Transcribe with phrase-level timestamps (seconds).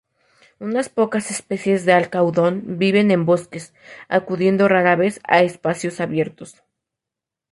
[0.59, 3.71] Unas pocas especies de alcaudón viven en bosques,
[4.09, 6.63] acudiendo rara vez a espacios abiertos.